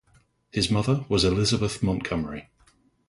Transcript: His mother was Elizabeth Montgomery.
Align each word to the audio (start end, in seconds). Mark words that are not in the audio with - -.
His 0.51 0.71
mother 0.71 1.05
was 1.09 1.23
Elizabeth 1.23 1.83
Montgomery. 1.83 2.49